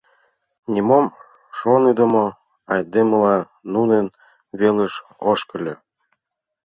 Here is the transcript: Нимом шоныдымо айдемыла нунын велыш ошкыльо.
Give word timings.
Нимом 0.73 1.05
шоныдымо 1.57 2.25
айдемыла 2.75 3.35
нунын 3.73 4.05
велыш 4.59 4.93
ошкыльо. 5.31 5.75